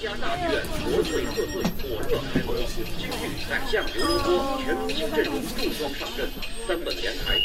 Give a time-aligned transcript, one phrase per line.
[0.00, 2.54] 家大剧院国粹贺岁火热开播，
[2.96, 6.26] 京剧宰相刘罗锅全明星阵容重装上阵，
[6.66, 7.36] 三本连台。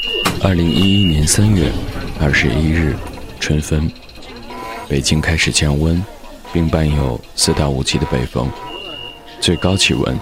[0.42, 1.70] 二零一一年三月
[2.18, 2.96] 二十一日，
[3.38, 3.92] 春分，
[4.88, 6.02] 北京开始降温，
[6.50, 8.50] 并伴有四到五级的北风，
[9.38, 10.18] 最高气温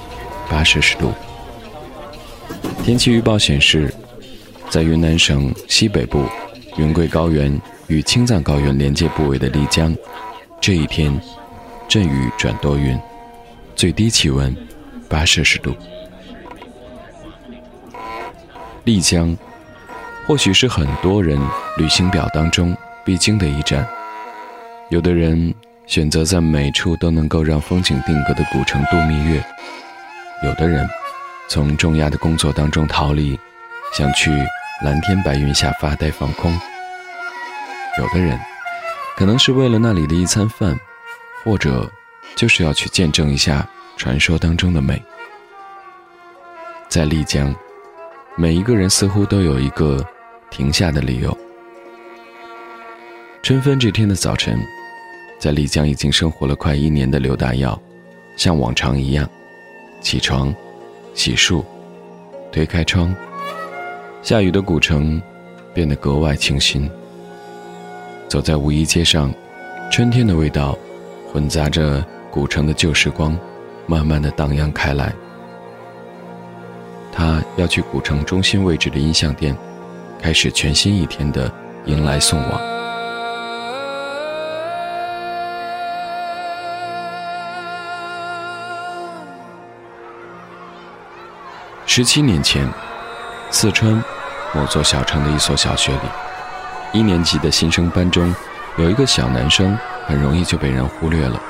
[0.50, 1.12] 八摄氏度。
[2.82, 3.94] 天气预报显示，
[4.68, 6.24] 在云南省西北部
[6.78, 7.56] 云贵高原
[7.86, 9.96] 与青藏高原连接部位的丽江，
[10.60, 11.16] 这一天
[11.88, 12.98] 阵雨转多云，
[13.76, 14.54] 最低气温
[15.08, 15.74] 八摄氏度。
[18.84, 19.36] 丽江，
[20.26, 21.40] 或许是很多人
[21.76, 23.86] 旅行表当中必经的一站。
[24.90, 25.54] 有的人
[25.86, 29.44] 选择在每处都能够让风景定格的古城度蜜月，
[30.42, 30.88] 有的人。
[31.46, 33.38] 从重压的工作当中逃离，
[33.92, 34.30] 想去
[34.82, 36.50] 蓝天白云下发呆放空。
[37.98, 38.40] 有的人
[39.14, 40.74] 可能是为了那里的一餐饭，
[41.44, 41.88] 或者
[42.34, 45.00] 就是要去见证一下传说当中的美。
[46.88, 47.54] 在丽江，
[48.36, 50.04] 每一个人似乎都有一个
[50.50, 51.36] 停下的理由。
[53.42, 54.58] 春分这天的早晨，
[55.38, 57.78] 在丽江已经生活了快一年的刘大耀，
[58.36, 59.28] 像往常一样
[60.00, 60.52] 起床。
[61.16, 61.64] 洗漱，
[62.50, 63.14] 推开窗，
[64.20, 65.22] 下雨的古城
[65.72, 66.90] 变得格外清新。
[68.26, 69.32] 走在五一街上，
[69.92, 70.76] 春天的味道
[71.34, 73.36] 混杂着古城的旧时光，
[73.88, 75.12] 慢慢的荡漾开来。
[77.12, 79.56] 他要去古城中心位置的音像店，
[80.22, 81.50] 开始全新一天的
[81.86, 82.60] 迎来送往。
[91.84, 92.64] 十七年前，
[93.50, 93.92] 四川
[94.52, 95.98] 某座小城的一所小学里，
[96.92, 98.32] 一年级的新生班中，
[98.76, 99.76] 有一个小男生，
[100.06, 101.40] 很容易就被人忽略了。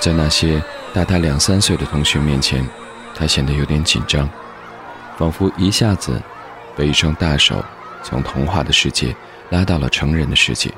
[0.00, 2.66] 在那些大他两三岁的同学面前，
[3.14, 4.28] 他显得有点紧张，
[5.16, 6.20] 仿佛一下子
[6.76, 7.64] 被一双大手
[8.02, 9.14] 从童话的世界
[9.50, 10.70] 拉到了成人的世界。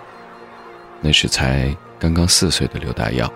[1.01, 3.31] 那是才刚刚四岁的刘大耀。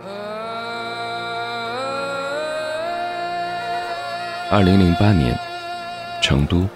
[4.51, 5.39] 二零零八年，
[6.23, 6.67] 成都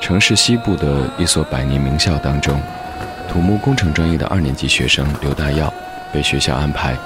[0.00, 2.60] 城市西部的一所百年名校当中，
[3.30, 5.72] 土木工程专业的二年级学生刘大耀
[6.12, 6.98] 被学校安排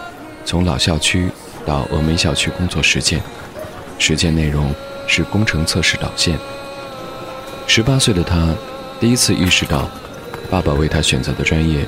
[0.47, 1.29] 从老校区
[1.67, 3.21] 到峨眉校区工作实践，
[3.99, 4.75] 实践内容
[5.07, 6.39] 是工程测试导线。
[7.67, 8.55] 十八岁的他
[8.99, 9.87] 第一次意识到，
[10.51, 11.85] 爸爸为他选择的专业，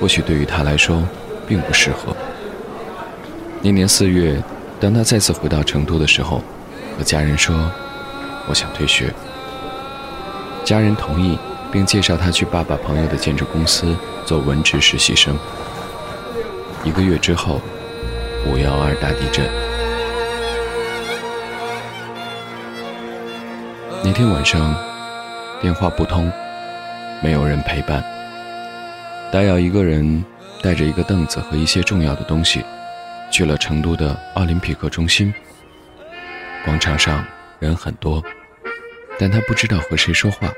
[0.00, 1.00] 或许对于他来说
[1.46, 2.14] 并不适合。
[3.62, 4.42] 那年四月，
[4.80, 6.42] 当他再次回到成都的时候。
[6.98, 7.54] 和家人说
[8.48, 9.12] ：“我想退学。”
[10.64, 11.38] 家人同意，
[11.72, 15.36] 并介绍他去爸爸朋友的建筑公司做文职实习生。
[16.84, 17.60] 一个月之后，
[18.46, 19.44] 五幺二大地震。
[24.04, 24.74] 那天晚上，
[25.60, 26.30] 电话不通，
[27.22, 28.04] 没有人陪伴。
[29.32, 30.24] 大耀一个人
[30.62, 32.64] 带着一个凳子和一些重要的东西，
[33.30, 35.34] 去了成都的奥林匹克中心。
[36.64, 37.24] 广场上
[37.58, 38.22] 人很多，
[39.18, 40.48] 但他不知道和谁说话。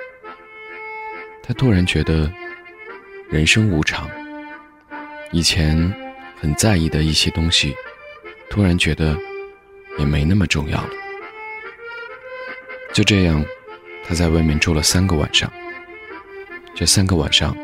[1.48, 2.31] 他突然觉得
[3.31, 4.06] 人生无常，
[5.32, 5.75] 以前
[6.38, 7.75] 很在意的一些东西，
[8.50, 9.16] 突然觉得
[9.98, 10.91] 也没那么重要了。
[12.92, 13.42] 就这样，
[14.04, 15.50] 他在外面住了三个晚上。
[16.75, 17.56] 这三个晚上，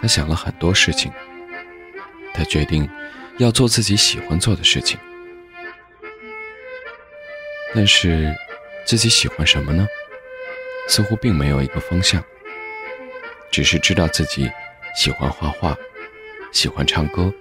[0.00, 1.12] 他想了很多事情。
[2.32, 2.88] 他决定
[3.36, 4.98] 要做自己喜欢做的事情。
[7.74, 8.34] 但是，
[8.86, 9.86] 自己喜欢什么呢？
[10.88, 12.24] 似乎并没有一个方向，
[13.50, 14.50] 只是知道自己
[14.94, 15.76] 喜欢画画，
[16.52, 17.32] 喜欢唱歌。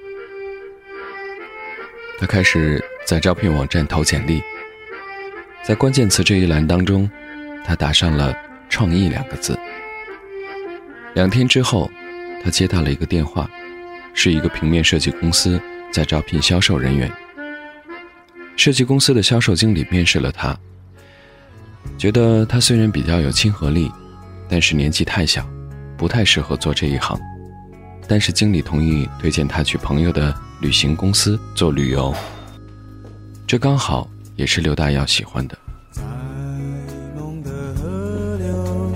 [2.19, 4.41] 他开始在招聘网站投简历，
[5.63, 7.09] 在关键词这一栏当中，
[7.63, 8.35] 他打上了
[8.69, 9.57] “创意”两个字。
[11.13, 11.89] 两天之后，
[12.43, 13.49] 他接到了一个电话，
[14.13, 17.11] 是一个平面设计公司在招聘销售人员。
[18.55, 20.57] 设计公司的销售经理面试了他，
[21.97, 23.91] 觉得他虽然比较有亲和力，
[24.49, 25.47] 但是年纪太小，
[25.97, 27.19] 不太适合做这一行。
[28.07, 32.13] 但是经理同意推荐他去朋友的旅行公司做旅游，
[33.45, 35.57] 这刚好也是刘大耀喜欢的。
[35.91, 36.01] 在
[37.17, 38.91] 梦的河流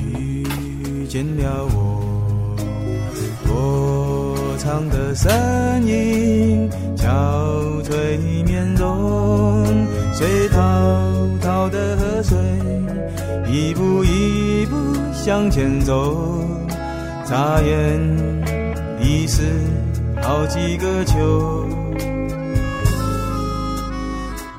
[0.00, 2.56] 遇见了我，
[3.46, 7.06] 躲藏的身影憔
[7.84, 9.64] 悴面容。
[10.12, 10.58] 水滔
[11.40, 12.36] 滔的河水，
[13.48, 13.99] 一步
[14.60, 14.76] 一步
[15.14, 16.44] 向前走
[17.24, 17.98] 眨眼
[19.00, 19.42] 已是
[20.20, 21.66] 好几个秋。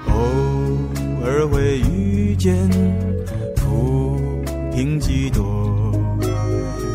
[0.08, 0.16] 偶
[1.24, 2.56] 尔会遇见
[3.58, 4.20] 浮
[4.74, 5.44] 萍几朵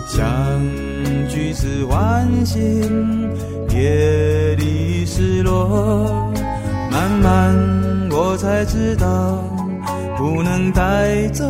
[0.08, 0.24] 相
[1.28, 3.30] 聚是欢欣
[3.68, 6.28] 别离失落
[6.90, 7.54] 慢慢
[8.10, 9.44] 我才知道
[10.16, 11.44] 不能带走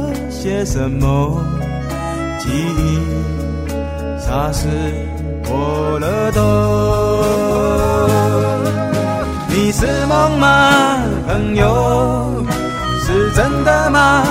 [0.46, 1.42] 些什么
[2.38, 3.00] 记忆，
[4.16, 4.68] 霎时
[5.44, 6.40] 过了冬。
[9.48, 12.44] 你是梦吗，朋友？
[13.04, 14.22] 是真的吗，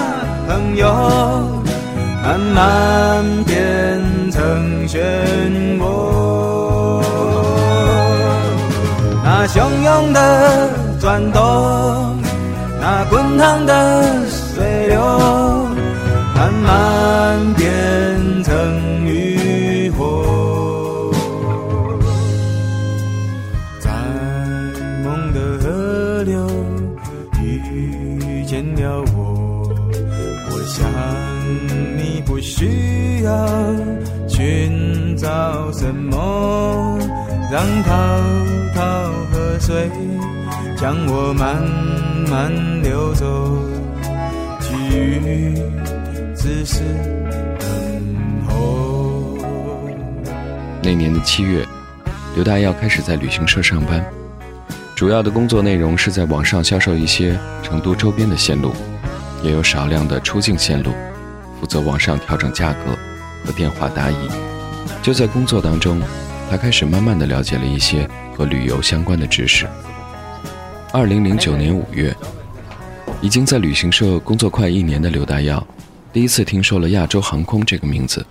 [0.48, 0.88] 朋友？
[2.24, 4.02] 慢慢变
[4.32, 4.98] 成漩
[5.82, 7.04] 涡，
[9.22, 12.18] 那汹涌的转动，
[12.80, 14.25] 那滚烫的
[40.86, 41.64] 将我慢
[42.30, 43.58] 慢流走，
[44.60, 45.56] 机遇
[46.36, 46.82] 只是
[47.58, 49.36] 等候。
[50.84, 51.66] 那年的七月，
[52.36, 54.06] 刘大耀开始在旅行社上班，
[54.96, 58.72] 主要的工作内容是在网上销售一些成都周边的线路，
[59.42, 60.92] 也有少量的出境线路，
[61.60, 62.96] 负责网上调整价格
[63.44, 64.30] 和电话答疑。
[65.02, 66.00] 就在工作当中，
[66.48, 69.66] 他开始慢慢的了解了一些和旅游相关的知识。
[70.96, 72.16] 二零零九年五月，
[73.22, 75.62] 已经在旅行社工作快一年的刘大耀，
[76.14, 78.26] 第一次听说了亚洲航空这个名字，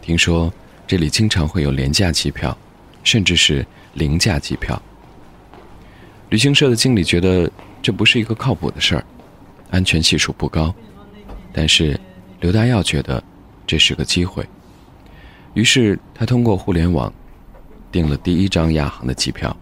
[0.00, 0.50] 听说。
[0.86, 2.56] 这里经常会有廉价机票，
[3.02, 4.80] 甚至是零价机票。
[6.28, 7.50] 旅行社的经理觉得
[7.80, 9.04] 这不是一个靠谱的事儿，
[9.70, 10.74] 安全系数不高。
[11.52, 11.98] 但是
[12.40, 13.22] 刘大耀觉得
[13.66, 14.46] 这是个机会，
[15.54, 17.12] 于是他通过互联网
[17.90, 19.54] 订了第一张亚航的机票。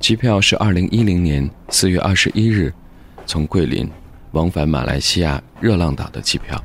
[0.00, 2.72] 机票是二零一零年四月二十一日
[3.26, 3.86] 从桂林
[4.32, 6.58] 往返马来西亚热浪岛的机票，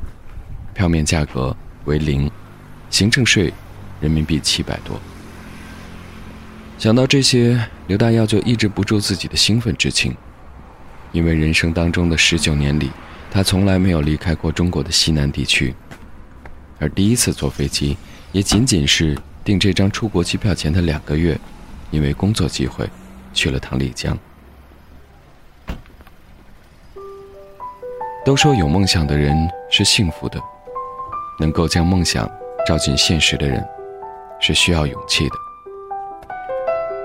[0.73, 2.31] 票面价格为零，
[2.89, 3.53] 行政税。
[4.01, 4.99] 人民币七百多。
[6.77, 10.13] 想到这些，刘大耀就抑制不住自己的兴奋之情，
[11.13, 12.91] 因为人生当中的十九年里，
[13.31, 15.73] 他从来没有离开过中国的西南地区，
[16.77, 17.97] 而第一次坐飞机，
[18.33, 21.39] 也仅仅是订这张出国机票前的两个月，
[21.91, 22.87] 因为工作机会，
[23.35, 24.17] 去了趟丽江。
[28.25, 29.37] 都说有梦想的人
[29.69, 30.41] 是幸福的，
[31.39, 32.27] 能够将梦想
[32.65, 33.63] 照进现实的人。
[34.37, 35.35] 是需要勇气的。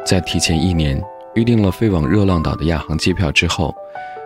[0.05, 1.01] 在提前一年
[1.35, 3.75] 预定了飞往热浪岛的亚航机票之后，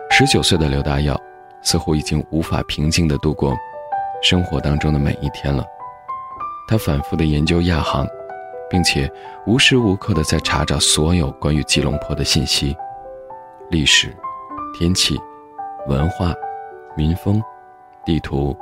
[0.09, 1.15] 十九岁的刘大耀
[1.61, 3.55] 似乎已经无法平静地度过
[4.23, 5.63] 生活当中的每一天了。
[6.67, 8.07] 他反复地研究亚航，
[8.69, 9.11] 并且
[9.45, 12.75] 无时无刻地在查找所有关于吉隆坡的信息、
[13.69, 14.15] 历史、
[14.77, 15.15] 天气、
[15.87, 16.33] 文化、
[16.95, 17.41] 民风、
[18.03, 18.55] 地图、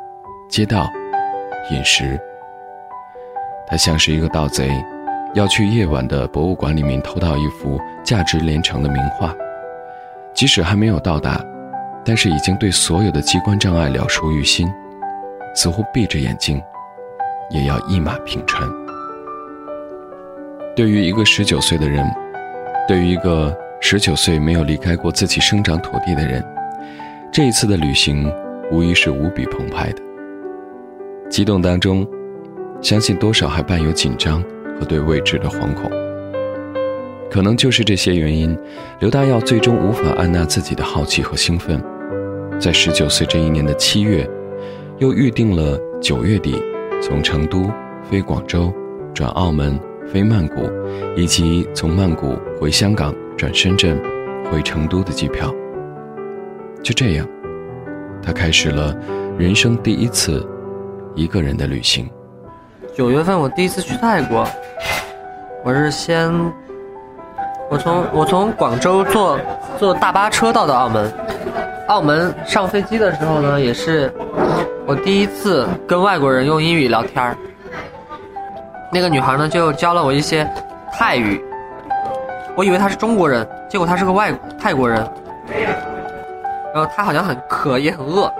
[0.50, 0.90] 街道、
[1.72, 2.20] 饮食。
[3.68, 4.72] 他像是一个盗贼，
[5.34, 9.34] 要去夜晚的博物馆里面偷到一幅价值连城的名画。
[10.34, 11.40] 即使还没有到达，
[12.04, 14.68] 但是已经对所有的机关障碍了熟于心，
[15.56, 16.62] 似乎闭着眼睛，
[17.50, 18.83] 也要一马平川。
[20.76, 22.04] 对于一个十九岁的人，
[22.88, 26.44] 对于一个十九岁没有离开过自己生长土地的人，
[27.32, 28.32] 这一次的旅行
[28.72, 30.02] 无疑是无比澎湃的。
[31.30, 32.08] 激动当中。
[32.82, 34.44] 相信多少还伴有紧张
[34.78, 35.90] 和对未知的惶恐。
[37.32, 38.60] 可能就是这些原因，
[39.00, 41.82] 刘大耀最终无法按捺自己的好奇和兴奋，
[42.60, 44.30] 在十九岁这一年的七月，
[44.98, 46.62] 又预定了九月底
[47.02, 47.72] 从成都
[48.04, 48.70] 飞广州，
[49.14, 49.80] 转澳门
[50.14, 50.70] 飞曼谷，
[51.16, 54.00] 以及从曼谷回香港转深圳，
[54.52, 55.52] 回成都的机票。
[56.84, 57.28] 就这样，
[58.22, 58.96] 他开始了
[59.40, 60.48] 人生第一次
[61.16, 62.08] 一个人的旅行。
[62.94, 64.48] 九月份我第一次去泰国，
[65.64, 66.32] 我是先，
[67.72, 69.40] 我从我从广州坐
[69.80, 71.12] 坐大巴车到的澳门，
[71.88, 74.14] 澳门上飞机的时候呢，也是
[74.86, 77.36] 我第一次跟外国人用英语聊天儿。
[78.94, 80.48] 那个女孩呢就教了我一些
[80.92, 81.44] 泰语，
[82.56, 85.04] 我以为她是中国人，结果她是个外泰国人。
[86.72, 88.32] 然后她好像很渴也很饿，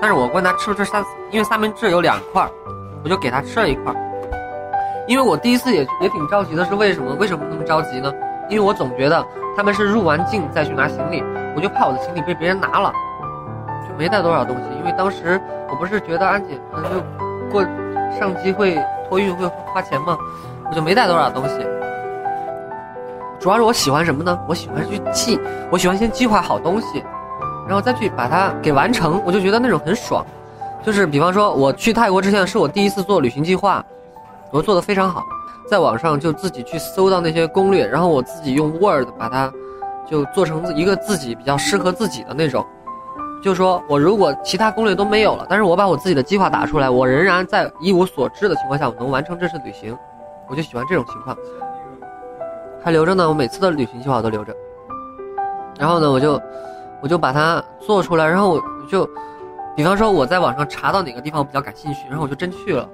[0.00, 2.48] 但是我问她吃不吃三，因为三明治有两块。
[3.04, 3.94] 我就给她吃了一块，
[5.06, 7.14] 因为我第一次也也挺着急的，是为什么？
[7.14, 8.12] 为什么那么着急呢？
[8.48, 9.24] 因为我总觉得
[9.56, 11.22] 他们是入完境再去拿行李，
[11.54, 12.92] 我就怕我的行李被别人拿了。
[13.86, 17.62] 就没带多少东西，因为当时我不是觉得安检嗯就过
[18.18, 18.76] 上机会
[19.08, 20.16] 托运会花钱吗，
[20.70, 21.54] 我就没带多少东西。
[23.40, 24.38] 主要是我喜欢什么呢？
[24.48, 25.38] 我喜欢去记，
[25.70, 27.04] 我喜欢先计划好东西，
[27.66, 30.24] 然后再去把它给完成，我就觉得那种很爽。
[30.82, 33.84] 就是比方说，我去泰国之前是我第一次做旅行计划，
[34.50, 35.22] 我做的非常好，
[35.68, 39.52] 在网上就自己去搜到那些攻略，然后我自己用 Word 把它
[40.10, 42.66] 就做成一个自己比较适合自己的那种。
[43.40, 49.96] 就说我如果其他攻略都没有了，但是我把我自己的计划打出来，我仍然在一无所知的情况下，我能完成这次旅行，
[50.48, 51.36] 我就喜欢这种情况。
[52.82, 54.54] 还留着呢，我每次的旅行计划都留着。
[55.78, 56.40] 然后呢，我就
[57.00, 59.08] 我就把它做出来，然后我就，
[59.76, 62.88] 比方说我在网上查到哪个地方我比较感兴趣，然后我就真去了。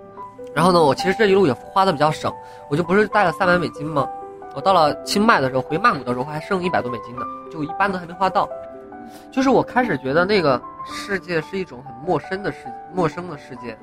[0.55, 2.33] 然后呢，我其实这一路也花的比较省，
[2.69, 4.07] 我就不是带了三百美金吗？
[4.55, 8.49] 我到了清迈的时候，回曼谷的时候还剩一百多美金呢，就一般都还没花到。
[9.30, 12.59] 就是我开始觉得那个世界是一种很陌生的世
[12.92, 13.76] 陌生的世界。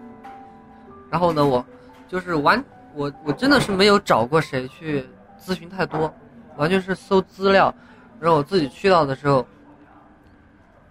[1.10, 1.66] 然后呢，我
[2.08, 5.06] 就是完我我真的是没有找过谁去
[5.40, 6.14] 咨询太多，
[6.56, 7.74] 完全是搜资料，
[8.20, 9.46] 然后我自己去到的时候，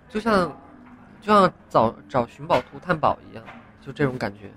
[0.09, 0.53] 就像
[1.23, 3.43] 就像找找寻宝图探宝一样，
[3.81, 4.51] 就这种感觉。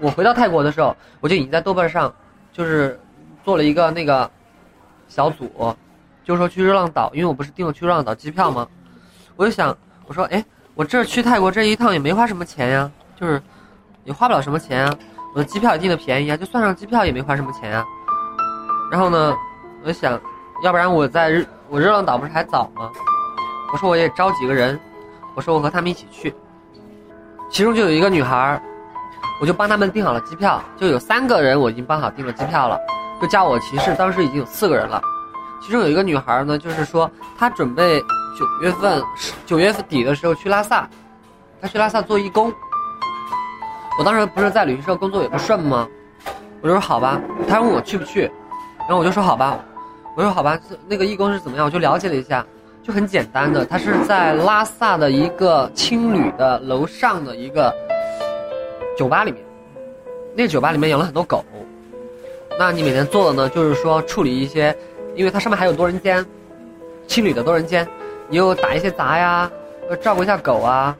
[0.00, 2.14] 我回到泰国的时候，我就已经在豆瓣上
[2.52, 3.00] 就是
[3.42, 4.30] 做了一个那个
[5.08, 5.74] 小组，
[6.22, 8.68] 就是说去热浪岛，因为我不是订了去热浪岛机票吗？
[9.36, 9.76] 我就想，
[10.06, 10.42] 我说，哎，
[10.74, 12.90] 我这去泰国这一趟也没花什么钱呀，
[13.20, 13.40] 就是
[14.04, 14.94] 也花不了什么钱啊，
[15.34, 17.84] 我的机票也订的便宜啊，就算上机票也没花什么钱啊。
[18.90, 19.36] 然后呢，
[19.82, 20.18] 我就想，
[20.62, 22.90] 要不然我在我热浪岛不是还早吗？
[23.72, 24.80] 我说我也招几个人，
[25.34, 26.34] 我说我和他们一起去，
[27.50, 28.58] 其中就有一个女孩，
[29.38, 32.78] 我就帮他们订好了机票，就有三个人我已经帮好订了机票了，
[33.20, 35.02] 就加我骑士，当时已经有四个人了，
[35.60, 38.02] 其中有一个女孩呢，就是说她准备。
[38.36, 39.02] 九月份，
[39.46, 40.86] 九月底的时候去拉萨，
[41.58, 42.52] 他去拉萨做义工。
[43.98, 45.88] 我当时不是在旅行社工作也不顺吗？
[46.60, 47.18] 我就说好吧。
[47.48, 48.30] 他问我去不去，
[48.80, 49.58] 然后我就说好吧。
[50.14, 51.64] 我说好吧，那个义工是怎么样？
[51.64, 52.44] 我就了解了一下，
[52.82, 57.74] 就很简单的，他是在拉萨的一个青旅的楼上的一个
[58.98, 59.42] 酒吧里面，
[60.34, 61.42] 那个酒吧里面养了很多狗。
[62.58, 64.76] 那你每天做的呢，就是说处理一些，
[65.14, 66.24] 因为它上面还有多人间，
[67.06, 67.86] 青旅的多人间。
[68.28, 69.50] 你又打一些杂呀，
[69.88, 70.96] 呃，照顾一下狗啊。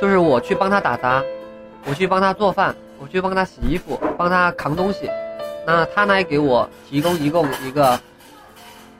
[0.00, 1.22] 就是我去帮他打杂，
[1.84, 5.10] 我去帮他做饭，我去帮他洗衣服，帮他扛东西。
[5.66, 8.00] 那他呢，给我提供一共一个，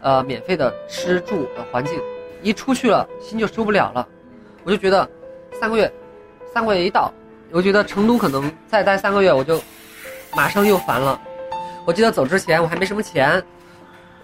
[0.02, 1.98] 呃，免费的吃住的环境。
[2.42, 4.06] 一出去了，心就受不了了。
[4.64, 5.08] 我就觉得，
[5.58, 5.90] 三个月，
[6.52, 7.10] 三个月一到，
[7.50, 9.58] 我觉得成都可能再待三个月，我就
[10.34, 11.18] 马上又烦了。
[11.86, 13.42] 我记得走之前我还没什么钱，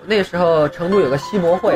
[0.04, 1.74] 那时候成都有个西博会。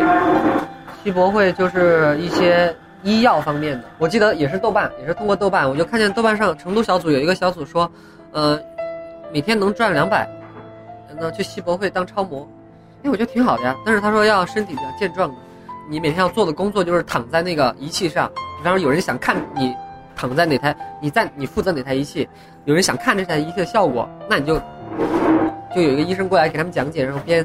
[1.03, 7.91] 西博会就是一些医药方面的，我记得也是豆瓣，也是通过豆瓣，我就看见豆瓣上成都小组有一个小组说，
[8.33, 8.61] 呃，
[9.33, 10.29] 每天能赚两百，
[11.19, 12.47] 那去西博会当超模，
[13.03, 13.75] 哎，我觉得挺好的呀。
[13.87, 15.35] 但是他说要身体比较健壮的，
[15.89, 19.75] 你每天要做的工作就是躺在那个仪器上，比方说有人想看你
[20.15, 22.29] 躺在哪台，你在你负责哪台仪器，
[22.67, 24.59] 有人想看这台仪器的效果，那你就
[25.75, 27.43] 就有一个医生过来给他们讲解，然后边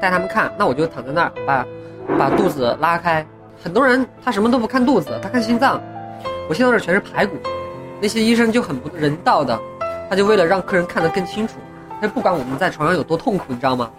[0.00, 1.66] 带他们看，那我就躺在那儿把。
[2.18, 3.26] 把肚子拉开，
[3.62, 5.80] 很多人他什么都不看肚子，他看心脏。
[6.48, 7.36] 我现在这全是排骨，
[8.00, 9.58] 那些医生就很不人道的，
[10.10, 11.54] 他就为了让客人看得更清楚，
[12.00, 13.90] 他就不管我们在床上有多痛苦，你知道吗？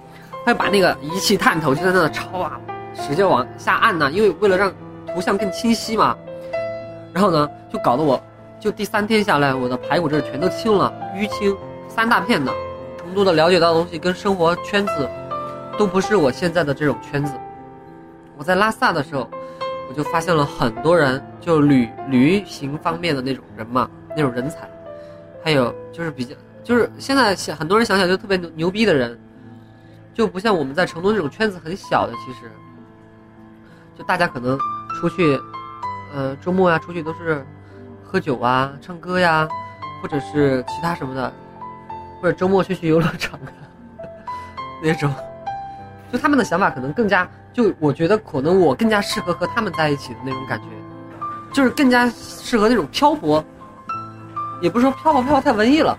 [0.46, 2.60] 他就把那个仪器探头就在那抄啊，
[2.94, 4.72] 使劲往下按呢，因为为了让
[5.08, 6.16] 图像更清晰嘛。
[7.12, 8.22] 然后呢，就搞得我，
[8.60, 11.56] 就第三天下来，我的排骨这全都青了，淤青，
[11.88, 12.52] 三大片的。
[13.00, 15.10] 成都的了解到的东西跟生活圈子，
[15.78, 17.34] 都不是我现在的这种圈子。
[18.38, 19.30] 我在拉萨的时候，
[19.90, 24.70] 我就发现了很多人，就旅旅行方面的那种人嘛，那种人才，
[25.44, 29.18] 还有就是比较，就是现在想很多人想想就特别牛牛逼的人，
[30.14, 32.52] 就不像我们在成都那种圈子很小的，其实，
[33.98, 34.60] 就大家可能
[35.00, 35.40] 出去，
[36.14, 37.46] 呃，周末呀出去都是
[38.04, 39.48] 喝酒啊、唱歌呀，
[40.02, 41.32] 或者是其他什么的，
[42.22, 43.48] 或者周末去去游乐场啊
[44.84, 45.14] 那种，
[46.12, 47.26] 就他们的想法可能更加。
[47.56, 50.66] 就我觉得可能我更加适合和他们在一起的那种感觉，
[51.54, 53.42] 就是更加适合那种漂泊，
[54.62, 55.98] 也不是说漂泊漂泊太文艺了，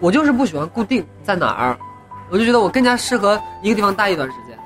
[0.00, 1.78] 我就是不喜欢固定在哪儿，
[2.28, 4.58] 我就觉得我更加适合一个地方待一段时间，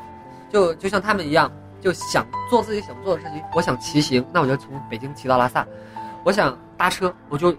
[0.51, 3.43] 就就像他们一样，就想做自己想做的事情。
[3.55, 5.63] 我想骑行，那我就从北京骑到拉萨；
[6.25, 7.55] 我想搭车，我就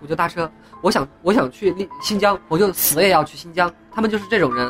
[0.00, 0.48] 我就搭车；
[0.80, 3.72] 我想我想去新疆，我就死也要去新疆。
[3.92, 4.68] 他们就是这种人，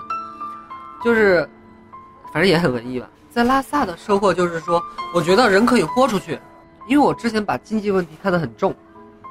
[1.03, 1.49] 就是
[2.35, 3.09] 反正也很文艺吧。
[3.31, 4.83] 在拉萨的收获就是说，
[5.15, 6.39] 我觉得人可以豁出去，
[6.89, 8.75] 因为我之前把经济问题看得很重，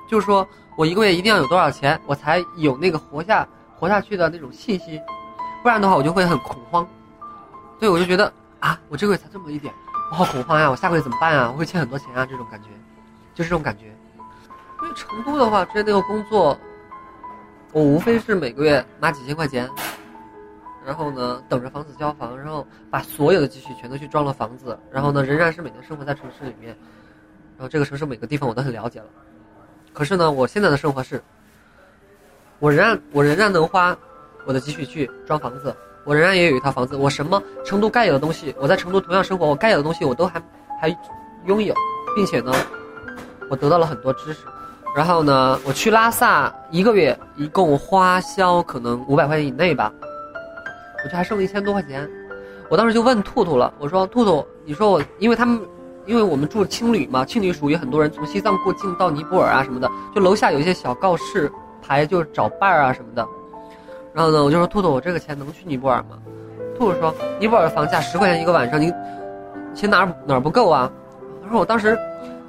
[0.08, 3.46] 就是说我一个月一定要有多少钱，我才有那个活下
[3.78, 5.00] 活下去的那种信心，
[5.62, 6.88] 不然的话我就会很恐慌。
[7.78, 9.74] 对，我就觉得啊，我这个月才这么一点，
[10.12, 10.70] 我好恐慌呀！
[10.70, 11.50] 我下个月怎么办啊？
[11.52, 12.70] 我会欠很多钱啊，这种感觉，
[13.36, 13.86] 就这种感觉。
[14.82, 16.58] 因为成都的话，之前那个工作，
[17.74, 19.70] 我无非是每个月拿几千块钱，
[20.86, 26.76] 然后呢等着房子交房，然后把所有的积蓄全都去装了房子，然后呢仍然是每天生活在城市里面，
[27.58, 29.08] 然后这个城市每个地方我都很了解了。
[29.94, 31.22] 可是呢，我现在的生活是，
[32.60, 33.98] 我仍然我仍然能花
[34.46, 40.42] 我的积蓄去装房子，我仍然也有一套房子，我什么成都该有的东西，我在成都同样生活，我该有的东西我都还
[40.80, 40.88] 还
[41.46, 41.74] 拥有，
[42.16, 42.54] 并且呢，
[43.50, 44.46] 我得到了很多知识。
[44.96, 49.94] 然后呢，我去拉萨一个月，一共花销可能五百块钱以内吧，
[51.04, 52.10] 我就还剩一千多块钱。
[52.70, 55.60] 我当时就问兔兔了，我说：“兔兔，你说我，因为他们，
[56.06, 61.52] 因为我们住青旅嘛，青旅属于很多人从西藏过境到尼泊尔啊什么的，就楼下有一些小告示
[61.82, 63.28] 牌，就是找伴儿啊什么的。
[64.14, 66.20] 然后呢，我就说兔兔，我这个钱能去尼泊尔吗？
[66.78, 68.94] 兔兔说，尼泊尔的房价十块钱一个晚上，你
[69.74, 70.92] 钱哪哪不够啊？
[71.44, 71.98] 他说我当时。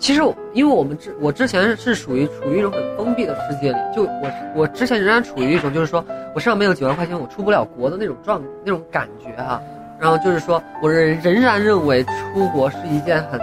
[0.00, 0.22] 其实，
[0.54, 6.02] 因为我们之我之前是属于处于一种很封闭的世界里，就我我之前仍然处于一种就是说
[6.34, 9.60] 我身上没有几万块钱我出不了国的那种状那种感觉哈，
[10.00, 13.38] 然后就是说我仍仍然认为出国是一件很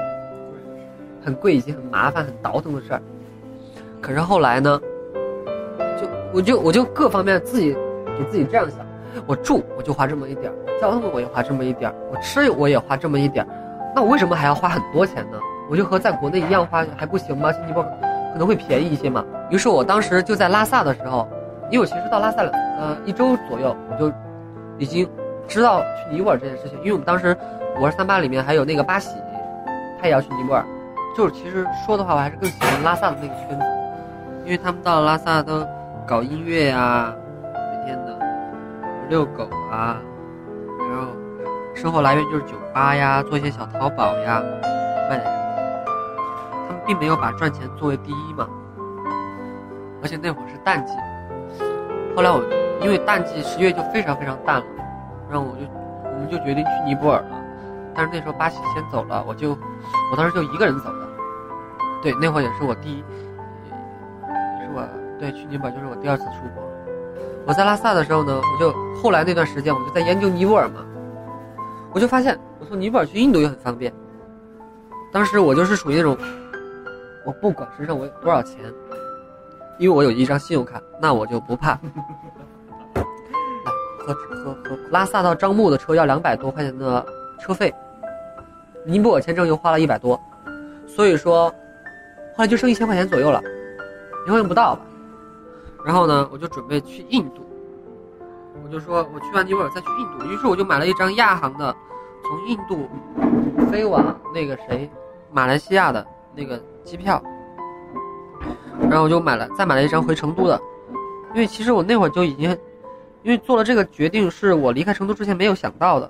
[1.24, 3.02] 很贵以及很麻烦很倒腾的事儿，
[4.02, 4.82] 可是后来呢，
[6.02, 7.72] 就我就我就各方面自己
[8.18, 8.80] 给自己这样想，
[9.28, 13.48] 我住我就花这么一点儿，交通我也花这么一点儿，我吃我也花这么一点儿，
[13.96, 15.38] 那我为什么还要花很多钱呢？
[15.70, 17.52] 我就和在国内一样花还不行吗？
[17.52, 17.90] 去尼泊尔
[18.34, 19.24] 可能会便宜一些嘛。
[19.50, 21.28] 于是我当时就在拉萨的时候，
[21.70, 24.12] 因为我其实到拉萨了，呃，一周左右我就
[24.78, 25.08] 已经
[25.48, 26.78] 知道去尼泊尔这件事情。
[26.80, 27.36] 因为我们当时
[27.80, 29.18] 五二三八里面还有那个八喜，
[30.00, 30.64] 他也要去尼泊尔。
[31.16, 33.66] 就是其实说的话，我还是更喜欢拉萨的那个圈子，
[34.46, 35.66] 因为他们到拉萨都
[36.06, 37.14] 搞音乐呀，
[37.54, 38.18] 每天的
[39.10, 39.98] 遛狗啊，
[40.78, 41.08] 然后
[41.74, 44.44] 生活来源就是酒吧呀，做一些小淘宝呀，
[45.10, 45.37] 卖点。
[46.88, 48.48] 并没有把赚钱作为第一嘛，
[50.02, 50.94] 而且那会儿是淡季。
[52.16, 52.42] 后来我
[52.82, 54.66] 因为淡季十月就非常非常淡了，
[55.30, 57.38] 然后我就我们就决定去尼泊尔了。
[57.94, 59.52] 但是那时候巴西先走了，我就
[60.12, 61.08] 我当时就一个人走的。
[62.02, 64.88] 对，那会儿也是我第一，也是我
[65.20, 66.64] 对去尼泊尔就是我第二次出国。
[67.46, 70.86] 我在拉萨的时候呢，我就后来那段时间我就在研究尼泊尔嘛，
[71.92, 73.94] 我就发现我从尼泊尔去印度也很方便。
[75.12, 76.18] 当时我就是属于那种。
[77.28, 78.74] 我不管身上我有多少钱，
[79.78, 81.72] 因为我有一张信用卡，那我就不怕。
[82.94, 83.02] 来，
[84.00, 87.06] 和和和拉萨到樟木的车要两百多块钱的
[87.38, 87.76] 车费，
[88.86, 90.18] 尼泊尔签证又花了一百多，
[90.88, 91.50] 所以说
[92.34, 93.44] 后来就剩一千块钱左右了，
[94.26, 94.82] 一万不到吧。
[95.86, 97.46] 然后呢，我就准备去印度，
[98.64, 101.76] 我就说我去完尼泊尔再去印度，于是我就买了一张亚航的，
[102.24, 102.88] 从印度
[103.70, 104.90] 飞往那个谁，
[105.30, 106.58] 马来西亚的那个。
[106.88, 107.22] 机票，
[108.90, 110.58] 然后我就买了，再买了一张回成都的，
[111.34, 112.50] 因为其实我那会儿就已经，
[113.24, 116.10] 因为做了这个决定是我离开成都之前没有想到的，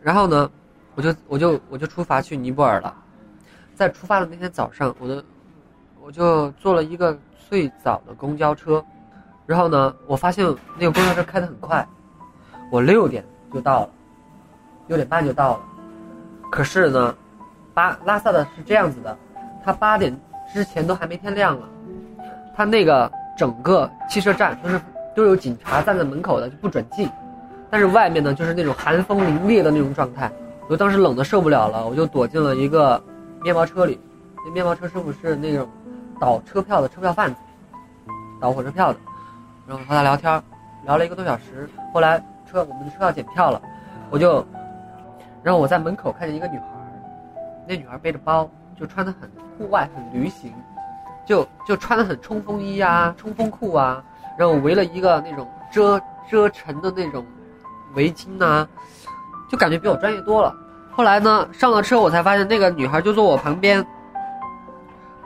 [0.00, 0.48] 然后呢，
[0.94, 2.94] 我就我就我就出发去尼泊尔了，
[3.74, 5.24] 在出发的那天早上，我的
[6.00, 7.18] 我就坐了一个
[7.50, 8.82] 最早的公交车，
[9.44, 10.46] 然后呢，我发现
[10.78, 11.84] 那个公交车开得很快，
[12.70, 13.90] 我六点就到了，
[14.86, 15.60] 六点半就到了，
[16.48, 17.12] 可是呢，
[17.74, 19.18] 巴拉萨的是这样子的。
[19.64, 20.14] 他八点
[20.52, 21.68] 之前都还没天亮了，
[22.54, 24.80] 他那个整个汽车站都是
[25.14, 27.08] 都有警察站在门口的，就不准进。
[27.70, 30.30] 但是外面呢，就是那种寒风凛冽的那种状态。
[30.68, 33.02] 我当时冷的受不了了，我就躲进了一个
[33.42, 34.00] 面包车里。
[34.44, 35.68] 那面包车师傅是那种
[36.20, 37.36] 倒车票的车票贩子，
[38.40, 38.98] 倒火车票的。
[39.66, 40.42] 然后和他聊天，
[40.84, 41.68] 聊了一个多小时。
[41.92, 42.18] 后来
[42.50, 43.60] 车我们的车要检票了，
[44.10, 44.44] 我就，
[45.42, 46.64] 然后我在门口看见一个女孩，
[47.66, 48.50] 那女孩背着包。
[48.78, 50.52] 就穿的很户外，很旅行，
[51.24, 54.02] 就就穿的很冲锋衣啊，冲锋裤啊，
[54.36, 57.24] 然后围了一个那种遮遮尘的那种
[57.94, 58.66] 围巾呐，
[59.50, 60.54] 就感觉比我专业多了。
[60.90, 63.84] 后来呢，上了车我才发现那个女孩就坐我旁边，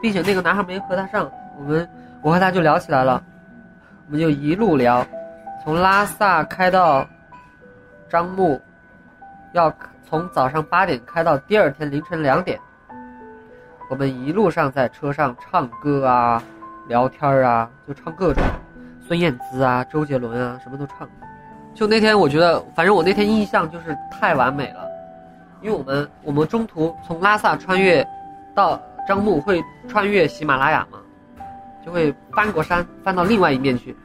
[0.01, 1.89] 并且那个男孩没和她上，我们
[2.23, 3.23] 我和她就聊起来了，
[4.07, 5.05] 我们就一路聊，
[5.65, 7.07] 从拉萨开到
[8.09, 8.61] 樟木，
[9.53, 9.73] 要
[10.09, 12.61] 从早上八点开到第二天凌晨两点。
[13.89, 16.43] 我们一路上在车上唱歌啊，
[16.89, 18.43] 聊天啊，就唱各种，
[19.07, 21.09] 孙燕姿啊，周杰伦啊，什么都唱。
[21.73, 24.89] 就那天，我觉得，反正我那天印象就是太完美了，
[25.63, 28.05] 因为我们我们中途从拉萨穿越，
[28.55, 30.99] 到樟木会穿越喜马拉雅嘛，
[31.85, 33.97] 就会翻过山，翻到另外一面去。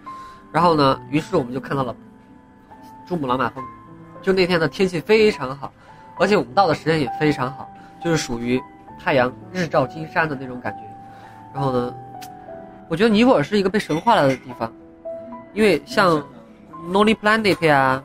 [0.51, 1.95] 然后呢，于是我们就看到了
[3.07, 3.63] 珠穆朗玛峰。
[4.21, 5.73] 就那天的天气非常好，
[6.19, 7.67] 而且我们到的时间也非常好，
[8.03, 8.61] 就是属于
[9.03, 10.79] 太阳日照金山的那种感觉。
[11.53, 11.93] 然后呢，
[12.87, 14.71] 我觉得尼泊尔是一个被神化了的地方，
[15.53, 16.23] 因为像
[16.91, 18.01] Lonely Planet 呀，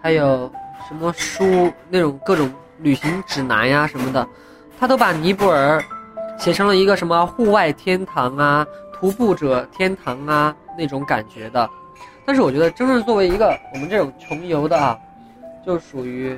[0.00, 0.50] 还有
[0.88, 4.26] 什么书那种各种旅行指南呀什么的，
[4.78, 5.82] 他都把尼泊尔
[6.38, 11.68] 写成了一个什么户外天堂啊、徒步者天堂啊那种感觉的。
[12.24, 14.98] 但是我觉得，真正作为一个我们这种穷游的啊。
[15.64, 16.36] 就属于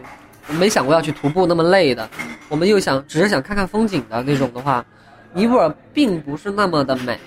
[0.49, 2.09] 没想过要去徒步那么累的，
[2.49, 4.85] 我们又想只是想看看风景的那种的话，
[5.33, 7.19] 尼泊尔并不是那么的美，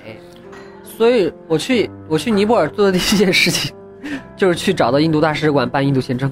[0.84, 3.76] 所以我去我去尼泊尔做的第一件事情，
[4.38, 6.32] 就是去找到印度大使馆办印度签证，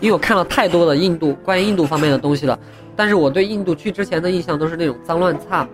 [0.00, 2.58] 因为我看了太多的印度关于印度方面的东西了，
[2.94, 5.66] 但是我对印度去之前的印象都是那种脏乱差，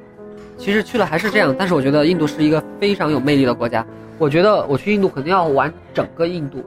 [0.57, 3.85] 其实去了还是这样，但是我觉得印度是一个非常有魅力的国家，
[4.19, 6.65] 我觉得我去印度肯定要玩整个印度。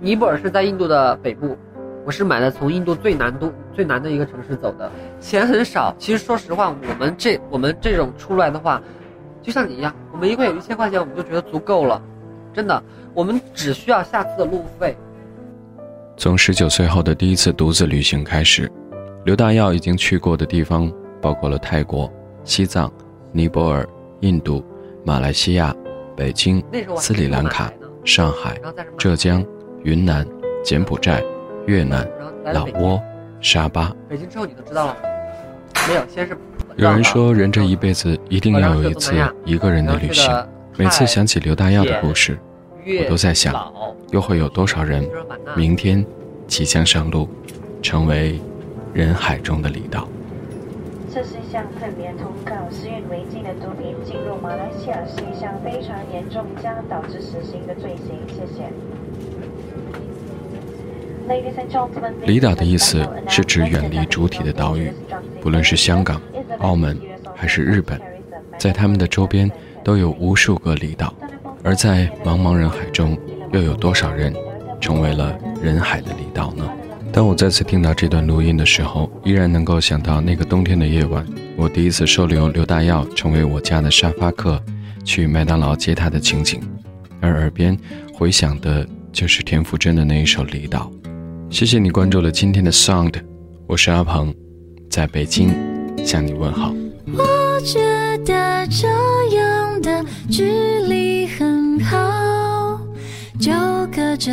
[0.00, 1.56] 尼泊尔是在印度的北部，
[2.06, 4.88] 我是买的从印度最南度最南的一个城市走的，
[5.18, 5.92] 钱很少。
[5.98, 8.80] 其实说实话，我们这我们这种出来的话，
[9.42, 12.00] 就像你一样，我们一个月有一千块钱，我们就觉得足够了，
[12.54, 12.80] 真的。
[13.12, 14.96] 我们只需要下次的路费。
[16.16, 18.70] 从十九岁后的第一次独自旅行开始，
[19.24, 20.88] 刘大耀已经去过的地方
[21.20, 22.08] 包括了泰国、
[22.44, 22.88] 西藏、
[23.32, 23.84] 尼泊尔、
[24.20, 24.64] 印度、
[25.04, 25.74] 马来西亚、
[26.16, 26.62] 北京、
[26.98, 27.68] 斯里兰卡、
[28.04, 28.56] 上海、
[28.96, 29.44] 浙江。
[29.82, 30.26] 云南、
[30.64, 31.22] 柬埔寨、
[31.66, 32.08] 越南、
[32.52, 33.00] 老挝、
[33.40, 33.92] 沙巴。
[34.08, 34.96] 北京之后你都知道了？
[35.88, 36.36] 没有，先是。
[36.76, 40.46] 有人说，人这一辈子一定要有一次一个人的旅行。
[40.76, 42.38] 每次想起刘大耀的故事，
[42.84, 43.72] 我都在想，
[44.10, 45.08] 又会有多少人
[45.56, 46.04] 明天
[46.46, 47.28] 即将上路，
[47.80, 48.38] 成为
[48.92, 50.06] 人海中的离岛？
[51.12, 58.18] 这是一项特别通告，十月违禁的毒品进入马来西亚是一项非常严重，将导致死刑的罪行。
[58.28, 58.70] 谢谢。
[62.24, 64.92] 离岛的意思是指远离主体的岛屿，
[65.40, 66.20] 不论是香港、
[66.58, 66.98] 澳门
[67.34, 68.00] 还是日本，
[68.58, 69.50] 在他们的周边
[69.84, 71.14] 都有无数个离岛，
[71.62, 73.18] 而在茫茫人海中，
[73.52, 74.34] 又有多少人
[74.80, 76.68] 成为了人海的离岛呢？
[77.12, 81.24] 当我再次听到这段录音的时候，依然能够想到那个冬天的夜晚，
[81.56, 84.62] 我第一次收留刘大耀成为我家的沙发客，
[85.04, 86.60] 去麦当劳接他的情景，
[87.20, 87.76] 而耳边
[88.12, 90.90] 回响的就是田馥甄的那一首《离岛》。
[91.48, 93.14] 谢谢你关注了今天的 Sound，
[93.66, 94.34] 我是阿鹏，
[94.90, 95.54] 在北京
[96.04, 96.74] 向你问好。
[97.16, 97.80] 我觉
[98.24, 98.86] 得这
[99.36, 100.44] 样的距
[100.86, 102.78] 离很好，
[103.40, 103.52] 就
[103.94, 104.32] 隔着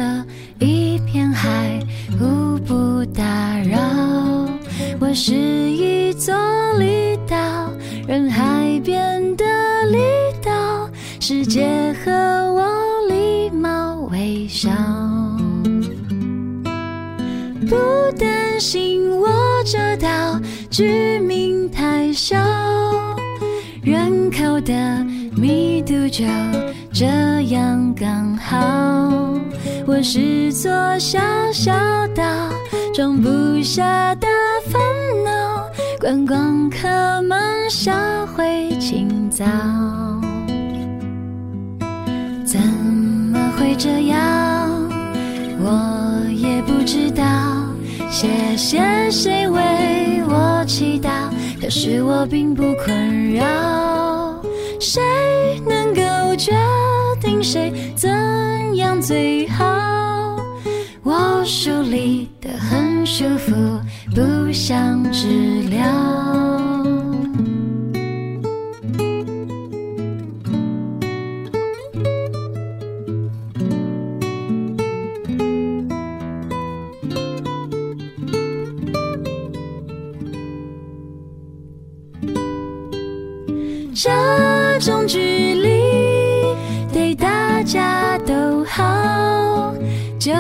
[0.59, 1.79] 一片海，
[2.19, 3.23] 互不打
[3.59, 3.79] 扰。
[4.99, 6.35] 我是一座
[6.77, 7.37] 离岛，
[8.05, 9.45] 人海边的
[9.91, 9.97] 离
[10.43, 10.89] 岛，
[11.21, 12.65] 世界和我
[13.07, 14.69] 礼貌微笑。
[17.73, 19.27] 不担心我
[19.65, 22.37] 这岛居民太少，
[23.81, 25.03] 人口的
[25.35, 26.23] 密度就
[26.93, 27.07] 这
[27.47, 29.33] 样刚好。
[29.87, 31.19] 我是座小
[31.51, 31.73] 小
[32.15, 32.23] 岛，
[32.93, 34.27] 装不下大
[34.67, 34.79] 烦
[35.25, 35.67] 恼，
[35.99, 36.87] 观光客
[37.23, 37.91] 们笑
[38.35, 39.43] 会清早。
[42.45, 42.59] 怎
[43.31, 44.22] 么会这样？
[48.23, 49.59] 谢谢谁为
[50.29, 51.09] 我祈祷，
[51.59, 54.41] 可是我并不困扰。
[54.79, 55.01] 谁
[55.67, 56.53] 能够决
[57.19, 58.09] 定谁怎
[58.77, 60.37] 样最好？
[61.03, 63.51] 我梳理得很舒服，
[64.15, 65.27] 不想治
[65.69, 66.32] 疗。
[83.95, 84.09] 这
[84.79, 85.69] 种距离
[86.91, 89.71] 对大家都好，
[90.17, 90.31] 就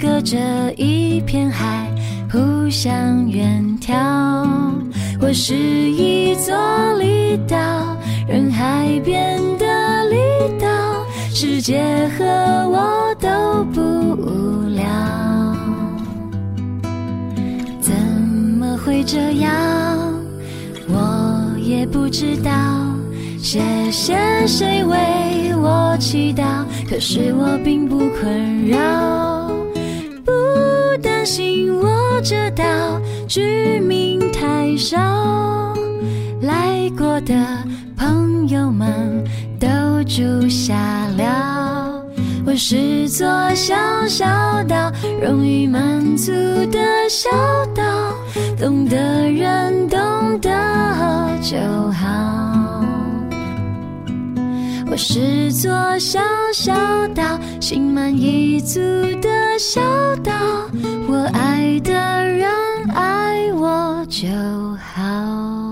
[0.00, 0.38] 隔着
[0.74, 1.86] 一片海，
[2.32, 3.92] 互相远眺。
[5.20, 6.54] 我是一座
[6.98, 7.56] 离岛，
[8.26, 10.16] 人海边的离
[10.58, 10.66] 岛，
[11.34, 11.82] 世界
[12.16, 14.84] 和我都不无聊。
[17.82, 17.92] 怎
[18.58, 19.52] 么会这样？
[20.88, 22.77] 我也不知道。
[23.50, 24.14] 谢谢
[24.46, 24.94] 谁为
[25.56, 26.42] 我祈祷，
[26.86, 29.48] 可是我并不困扰，
[30.22, 30.30] 不
[31.02, 32.62] 担心我这岛
[33.26, 34.98] 居民太少。
[36.42, 37.34] 来过的
[37.96, 39.24] 朋友们
[39.58, 39.66] 都
[40.04, 42.04] 住下了。
[42.44, 43.74] 我是座小
[44.06, 44.26] 小
[44.64, 45.80] 岛，容易满
[46.18, 46.32] 足
[46.70, 47.30] 的小
[47.74, 47.82] 岛，
[48.60, 48.98] 懂得
[49.30, 50.50] 人懂得
[51.40, 51.56] 就
[51.92, 52.84] 好。
[54.98, 56.18] 是座小
[56.52, 56.74] 小
[57.14, 57.22] 岛
[57.60, 58.80] 心满意足
[59.22, 59.80] 的小
[60.24, 60.32] 岛
[61.08, 61.92] 我爱的
[62.26, 62.50] 人
[62.92, 64.26] 爱我就
[64.82, 65.67] 好。